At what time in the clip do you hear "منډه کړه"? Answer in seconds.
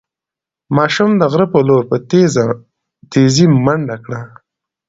3.65-4.21